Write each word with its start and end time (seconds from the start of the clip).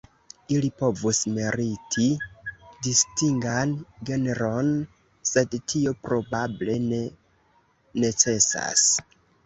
Ili 0.53 0.69
povus 0.77 1.19
meriti 1.33 2.05
distingan 2.87 3.75
genron, 4.11 4.73
sed 5.35 5.57
tio 5.73 5.97
probable 6.11 6.81
ne 6.91 7.07
necesas. 8.05 8.93